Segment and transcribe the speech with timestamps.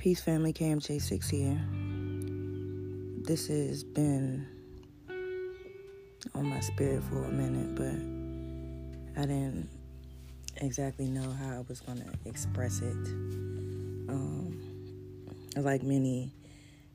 [0.00, 1.60] Peace Family KMJ6 here.
[3.22, 4.48] This has been
[6.34, 9.68] on my spirit for a minute, but I didn't
[10.56, 12.96] exactly know how I was going to express it.
[14.08, 14.58] Um,
[15.56, 16.32] like many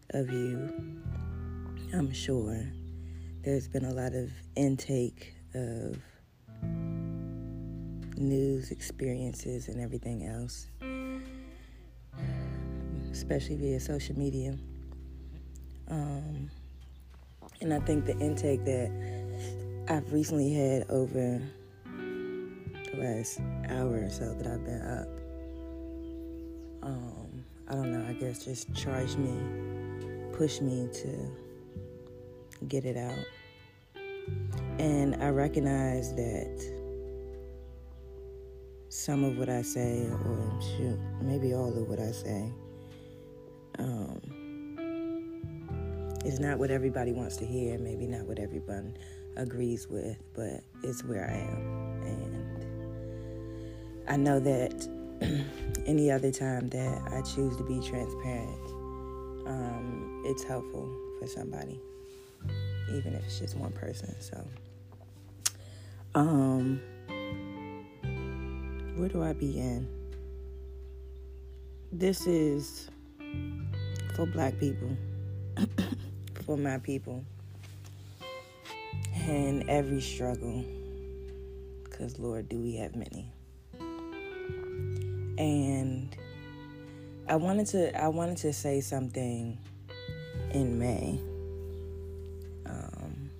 [0.09, 0.73] of you,
[1.93, 2.59] I'm sure
[3.43, 5.99] there's been a lot of intake of
[8.17, 10.65] news experiences and everything else
[13.15, 14.57] especially via social media.
[15.87, 16.49] Um,
[17.61, 18.91] and I think the intake that
[19.87, 21.41] I've recently had over
[21.85, 25.07] the last hour or so that I've been up,
[26.83, 29.33] um, I don't know, I guess just charged me,
[30.33, 31.31] pushed me to
[32.67, 33.25] get it out.
[34.77, 36.73] And I recognize that
[38.89, 42.51] some of what I say, or shoot, maybe all of what I say,
[43.79, 44.21] um,
[46.25, 48.97] it's not what everybody wants to hear, maybe not what everyone
[49.35, 52.01] agrees with, but it's where I am.
[52.03, 52.55] And
[54.07, 54.87] I know that
[55.85, 58.71] any other time that I choose to be transparent,
[59.47, 61.79] um, it's helpful for somebody,
[62.91, 64.15] even if it's just one person.
[64.19, 64.47] So,
[66.15, 66.81] um,
[68.95, 69.87] where do I begin?
[71.91, 72.89] This is
[74.15, 74.95] for black people,
[76.45, 77.23] for my people,
[79.13, 80.63] and every struggle,
[81.83, 83.31] because Lord, do we have many.
[85.37, 86.15] And
[87.27, 89.57] I wanted to I wanted to say something
[90.51, 91.19] in May.
[92.67, 93.31] Um,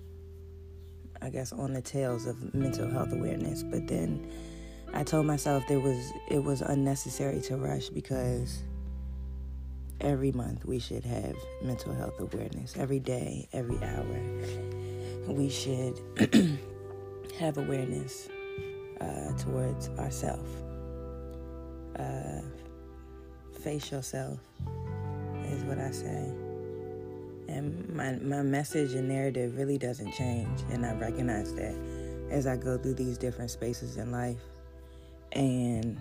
[1.22, 4.30] I guess on the tails of mental health awareness, but then
[4.92, 8.62] I told myself there was it was unnecessary to rush because
[10.00, 12.76] every month we should have mental health awareness.
[12.76, 14.20] Every day, every hour,
[15.28, 15.98] we should
[17.38, 18.28] have awareness
[19.00, 20.46] uh, towards ourself.
[21.98, 22.40] Uh,
[23.60, 24.38] face yourself
[25.46, 26.32] is what I say.
[27.48, 30.60] And my, my message and narrative really doesn't change.
[30.70, 31.74] And I recognize that
[32.30, 34.40] as I go through these different spaces in life.
[35.32, 35.98] And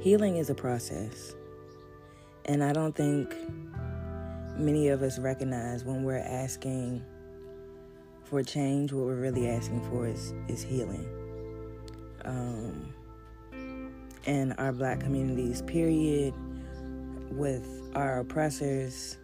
[0.00, 1.34] healing is a process.
[2.46, 3.36] And I don't think
[4.56, 7.04] many of us recognize when we're asking
[8.24, 11.06] for change, what we're really asking for is, is healing.
[12.24, 12.94] Um,
[14.26, 16.34] and our black communities, period,
[17.30, 19.18] with our oppressors,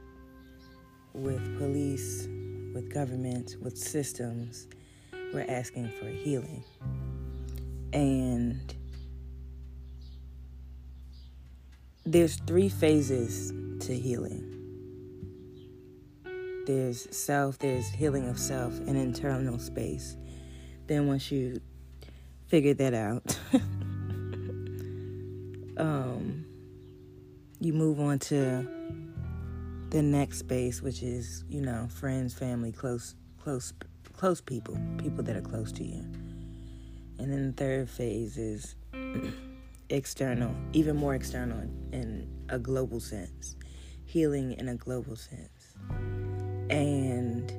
[1.13, 2.29] with police,
[2.75, 4.69] with government, with systems,
[5.33, 6.65] we're asking for healing.
[7.93, 8.76] And
[12.07, 14.57] there's three phases to healing
[16.67, 20.17] there's self, there's healing of self, and internal space.
[20.89, 21.61] Then once you
[22.49, 23.39] figure that out,
[25.79, 26.45] um,
[27.61, 28.69] you move on to
[29.91, 33.73] the next space, which is you know friends, family, close, close,
[34.13, 36.01] close people, people that are close to you.
[37.19, 38.75] And then the third phase is
[39.91, 41.61] external, even more external
[41.93, 43.57] in a global sense,
[44.05, 45.75] healing in a global sense.
[46.71, 47.51] And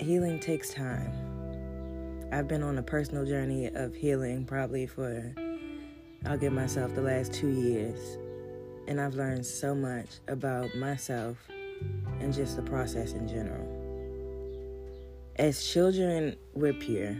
[0.00, 1.12] healing takes time.
[2.32, 5.34] I've been on a personal journey of healing probably for,
[6.26, 8.18] I'll give myself the last two years.
[8.86, 11.36] And I've learned so much about myself
[12.20, 13.74] and just the process in general.
[15.36, 17.16] As children, we're pure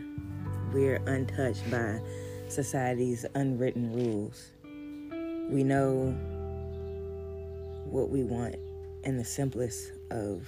[0.73, 2.01] we're untouched by
[2.49, 4.53] society's unwritten rules.
[5.51, 6.11] We know
[7.85, 8.57] what we want
[9.05, 10.47] in the simplest of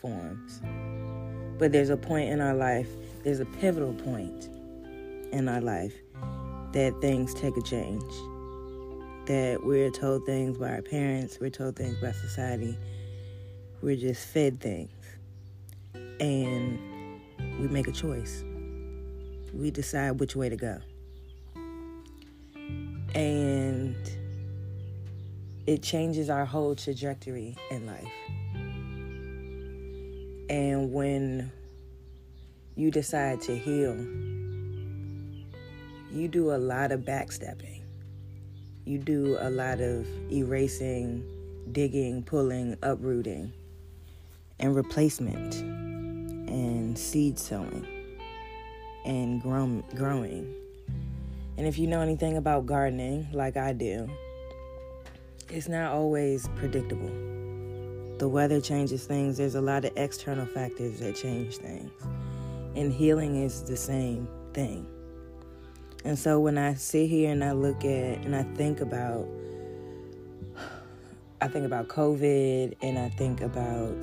[0.00, 0.60] forms.
[1.58, 2.88] But there's a point in our life,
[3.22, 4.48] there's a pivotal point
[5.32, 5.94] in our life
[6.72, 8.02] that things take a change.
[9.26, 12.76] That we're told things by our parents, we're told things by society,
[13.82, 14.90] we're just fed things.
[16.18, 16.78] And
[17.60, 18.44] we make a choice
[19.54, 20.78] we decide which way to go.
[23.14, 23.96] And
[25.66, 28.08] it changes our whole trajectory in life.
[30.48, 31.50] And when
[32.76, 33.96] you decide to heal,
[36.12, 37.82] you do a lot of backstepping.
[38.84, 41.24] You do a lot of erasing,
[41.70, 43.52] digging, pulling, uprooting,
[44.58, 47.99] and replacement, and seed sowing
[49.04, 50.54] and grow, growing.
[51.56, 54.08] And if you know anything about gardening, like I do,
[55.50, 57.10] it's not always predictable.
[58.18, 61.90] The weather changes things, there's a lot of external factors that change things.
[62.76, 64.86] And healing is the same thing.
[66.04, 69.26] And so when I sit here and I look at and I think about
[71.40, 74.02] I think about COVID and I think about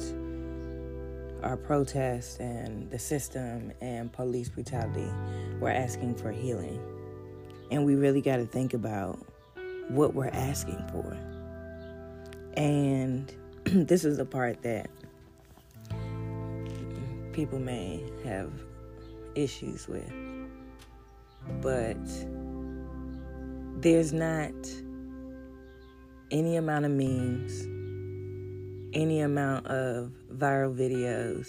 [1.48, 5.10] our protests and the system and police brutality.
[5.62, 6.80] We're asking for healing.
[7.72, 9.18] And we really got to think about
[9.88, 11.18] what we're asking for.
[12.58, 13.34] And
[13.64, 14.90] this is the part that
[17.32, 18.52] people may have
[19.36, 20.12] issues with.
[21.62, 21.98] But
[23.82, 24.52] there's not
[26.30, 27.68] any amount of memes,
[28.98, 31.48] any amount of viral videos.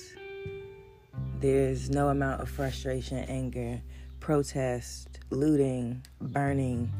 [1.40, 3.80] There's no amount of frustration, anger,
[4.20, 6.92] protest, looting, burning.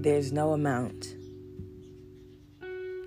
[0.00, 1.14] There's no amount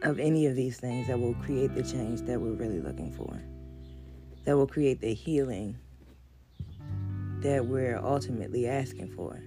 [0.04, 3.42] of any of these things that will create the change that we're really looking for,
[4.44, 5.76] that will create the healing
[7.40, 9.42] that we're ultimately asking for.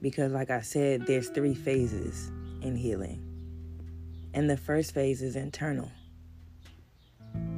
[0.00, 2.32] Because, like I said, there's three phases
[2.62, 3.35] in healing.
[4.36, 5.90] And the first phase is internal.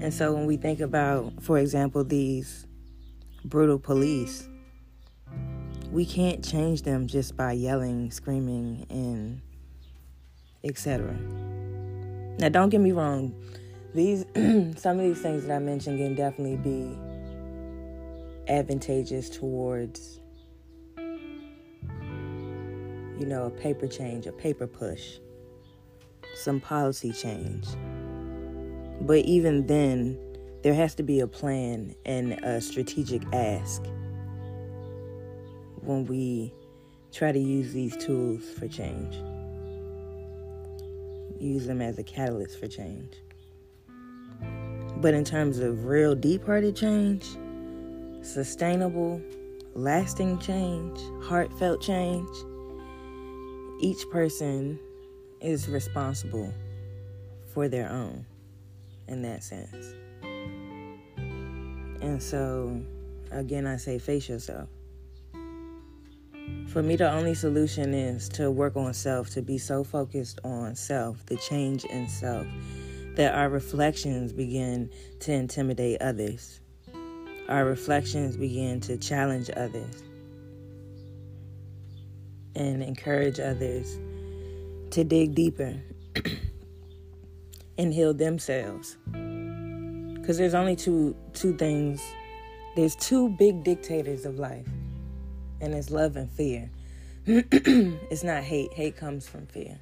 [0.01, 2.69] And so when we think about, for example, these
[3.45, 4.49] brutal police,
[5.91, 9.41] we can't change them just by yelling, screaming, and
[10.63, 11.15] etc.
[12.39, 13.35] Now, don't get me wrong;
[13.93, 14.25] these
[14.81, 16.97] some of these things that I mentioned can definitely be
[18.47, 20.21] advantageous towards
[23.19, 25.19] you know, a paper change, a paper push,
[26.39, 27.67] some policy change.
[29.01, 30.19] But even then,
[30.63, 33.83] there has to be a plan and a strategic ask
[35.83, 36.53] when we
[37.13, 39.15] try to use these tools for change.
[41.41, 43.15] Use them as a catalyst for change.
[44.97, 47.25] But in terms of real deep hearted change,
[48.23, 49.23] sustainable,
[49.75, 52.29] lasting change, heartfelt change,
[53.81, 54.79] each person
[55.41, 56.53] is responsible
[57.53, 58.25] for their own
[59.09, 59.95] in that sense.
[62.01, 62.81] And so,
[63.31, 64.69] again, I say face yourself.
[66.69, 70.75] For me, the only solution is to work on self, to be so focused on
[70.75, 72.47] self, the change in self,
[73.17, 76.61] that our reflections begin to intimidate others.
[77.49, 80.03] Our reflections begin to challenge others
[82.55, 83.99] and encourage others
[84.91, 85.75] to dig deeper
[87.79, 88.97] and heal themselves.
[90.15, 92.03] Because there's only two two things.
[92.77, 94.69] There's two big dictators of life,
[95.61, 96.71] and it's love and fear.
[97.27, 98.73] it's not hate.
[98.73, 99.79] Hate comes from fear.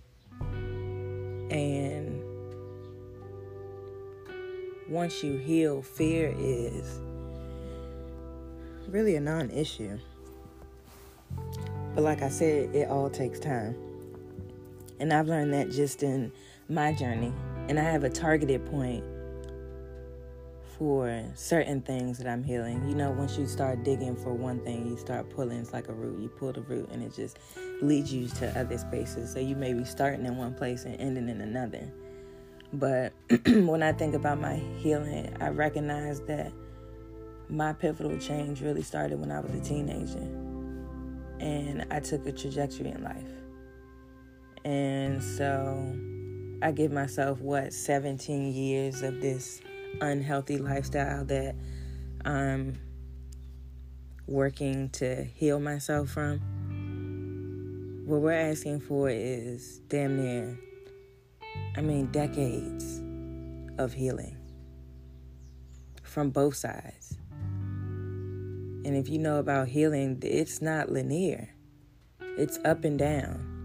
[1.50, 2.22] And
[4.88, 7.00] once you heal, fear is
[8.88, 9.98] really a non issue.
[11.94, 13.74] But like I said, it all takes time.
[14.98, 16.32] And I've learned that just in
[16.68, 17.32] my journey.
[17.68, 19.04] And I have a targeted point
[20.78, 22.86] for certain things that I'm healing.
[22.88, 25.58] You know, once you start digging for one thing, you start pulling.
[25.58, 26.20] It's like a root.
[26.20, 27.38] You pull the root and it just
[27.80, 29.32] leads you to other spaces.
[29.32, 31.90] So you may be starting in one place and ending in another.
[32.72, 33.12] But
[33.46, 36.52] when I think about my healing, I recognize that
[37.48, 40.26] my pivotal change really started when I was a teenager
[41.38, 43.35] and I took a trajectory in life.
[44.66, 45.94] And so
[46.60, 49.60] I give myself, what, 17 years of this
[50.00, 51.54] unhealthy lifestyle that
[52.24, 52.76] I'm
[54.26, 56.40] working to heal myself from.
[58.06, 60.58] What we're asking for is damn near,
[61.76, 63.00] I mean, decades
[63.78, 64.36] of healing
[66.02, 67.16] from both sides.
[68.84, 71.50] And if you know about healing, it's not linear,
[72.20, 73.55] it's up and down.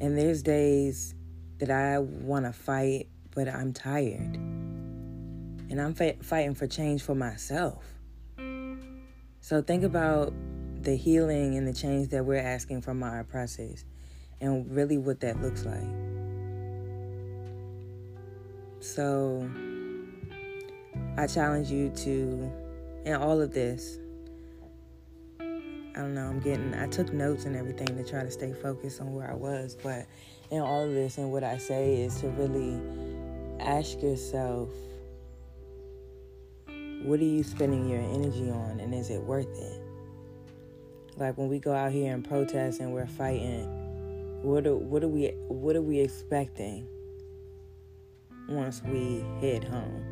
[0.00, 1.14] And there's days
[1.58, 4.36] that I want to fight, but I'm tired.
[4.36, 7.84] And I'm fa- fighting for change for myself.
[9.40, 10.32] So think about
[10.82, 13.84] the healing and the change that we're asking from our oppressors
[14.40, 15.88] and really what that looks like.
[18.80, 19.48] So
[21.18, 22.50] I challenge you to,
[23.04, 23.98] in all of this,
[25.94, 29.00] I don't know, I'm getting, I took notes and everything to try to stay focused
[29.00, 29.76] on where I was.
[29.82, 30.06] But
[30.50, 32.80] in all of this, and what I say is to really
[33.60, 34.68] ask yourself,
[37.02, 39.82] what are you spending your energy on and is it worth it?
[41.16, 43.66] Like when we go out here and protest and we're fighting,
[44.42, 46.86] what are, what are we what are we expecting
[48.48, 50.04] once we head home?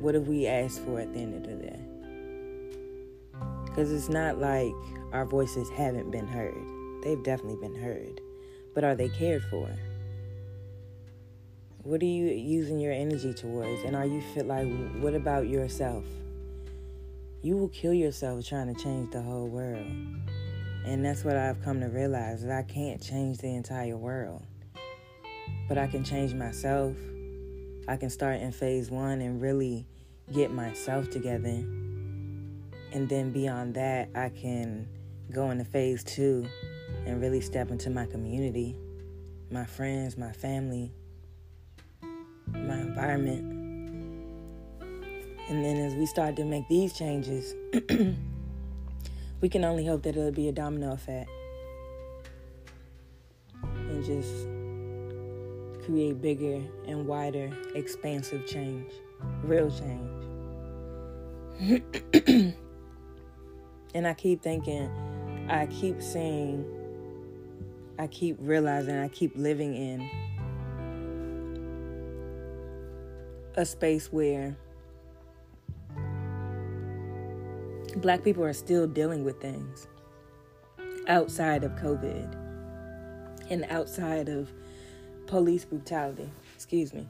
[0.00, 1.87] What have we asked for at the end of the day?
[3.78, 4.74] Because it's not like
[5.12, 6.66] our voices haven't been heard.
[7.04, 8.20] They've definitely been heard.
[8.74, 9.70] But are they cared for?
[11.84, 13.84] What are you using your energy towards?
[13.84, 14.66] And are you fit like
[14.96, 16.02] what about yourself?
[17.40, 19.86] You will kill yourself trying to change the whole world.
[20.84, 24.42] And that's what I've come to realize that I can't change the entire world.
[25.68, 26.96] But I can change myself.
[27.86, 29.86] I can start in phase 1 and really
[30.32, 31.62] get myself together.
[32.92, 34.88] And then beyond that, I can
[35.30, 36.46] go into phase 2
[37.06, 38.76] and really step into my community,
[39.50, 40.92] my friends, my family,
[42.50, 43.52] my environment.
[45.48, 47.54] And then as we start to make these changes,
[49.40, 51.30] we can only hope that it'll be a domino effect
[53.62, 54.46] and just
[55.86, 58.92] create bigger and wider, expansive change,
[59.42, 60.24] real change.
[63.94, 64.90] and I keep thinking,
[65.48, 66.64] I keep seeing,
[67.98, 70.08] I keep realizing, I keep living in
[73.56, 74.56] a space where
[77.96, 79.88] black people are still dealing with things
[81.08, 82.34] outside of COVID
[83.50, 84.52] and outside of
[85.26, 86.30] police brutality.
[86.54, 87.08] Excuse me.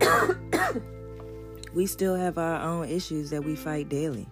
[1.74, 4.26] we still have our own issues that we fight daily,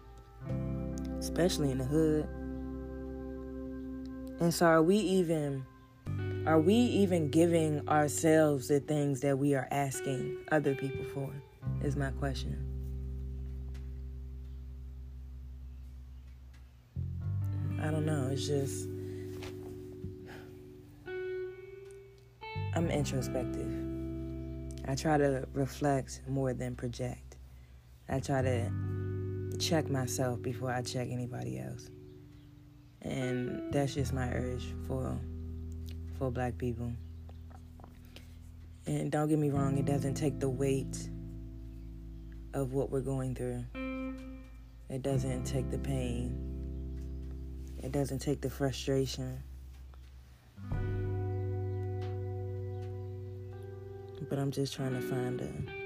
[1.26, 2.24] especially in the hood.
[4.38, 5.64] And so, are we even
[6.46, 11.28] are we even giving ourselves the things that we are asking other people for?
[11.82, 12.56] Is my question.
[17.82, 18.28] I don't know.
[18.30, 18.88] It's just.
[22.76, 23.72] I'm introspective.
[24.86, 27.36] I try to reflect more than project.
[28.08, 28.70] I try to
[29.58, 31.90] check myself before I check anybody else.
[33.02, 35.18] And that's just my urge for
[36.18, 36.92] for black people.
[38.86, 41.08] And don't get me wrong, it doesn't take the weight
[42.54, 43.64] of what we're going through.
[44.88, 46.56] It doesn't take the pain.
[47.82, 49.42] It doesn't take the frustration.
[54.28, 55.85] But I'm just trying to find a.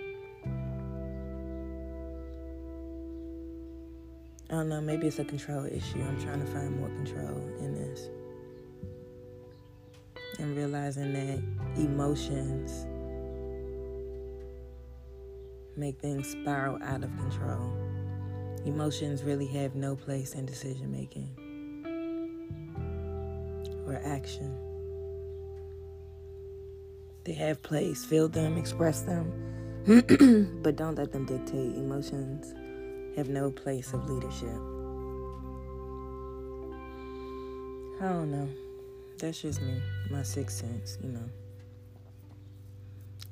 [4.50, 6.02] I don't know, maybe it's a control issue.
[6.02, 8.10] I'm trying to find more control in this
[10.40, 11.40] and realizing that
[11.76, 12.86] emotions
[15.76, 17.72] make things spiral out of control.
[18.66, 21.28] Emotions really have no place in decision making
[23.86, 24.52] or action.
[27.22, 29.30] They have place, feel them, express them,
[30.62, 31.76] but don't let them dictate.
[31.76, 32.52] Emotions
[33.16, 34.48] have no place of leadership.
[38.00, 38.48] I don't know.
[39.18, 41.28] That's just me, my sixth sense, you know.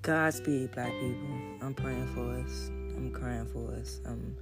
[0.02, 1.28] Godspeed, black people.
[1.62, 2.68] I'm praying for us.
[2.68, 4.00] I'm crying for us.
[4.06, 4.37] I'm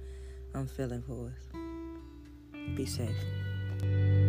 [0.53, 1.59] I'm feeling for us.
[2.75, 4.26] Be safe.